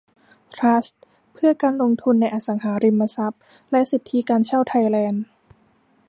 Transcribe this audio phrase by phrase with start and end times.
[0.55, 1.01] ทรัสต์
[1.33, 5.23] เพื่อการลงทุนในอสังหาริมทรัพย์และสิทธิการเช่าไทยแลนด์